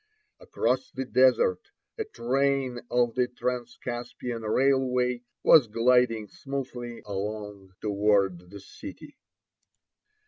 Across 0.39 0.93
the 0.93 1.05
desert 1.05 1.69
a 1.95 2.05
train 2.05 2.79
of 2.89 3.13
the 3.13 3.27
Transcaspian 3.27 4.41
railway 4.41 5.21
was 5.43 5.67
gliding 5.67 6.27
smoothly 6.27 7.03
along 7.05 7.75
toward 7.81 8.49
the 8.49 8.59
city. 8.61 9.19